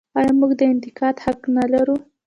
آیا 0.17 0.31
موږ 0.39 0.51
د 0.57 0.61
انتقاد 0.73 1.15
حق 1.23 1.39
نلرو؟ 1.55 1.95